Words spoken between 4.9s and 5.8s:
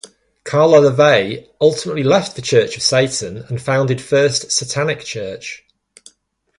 Church.